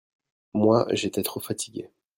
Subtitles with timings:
[0.55, 1.91] Moi, j'étais trop fatiguée.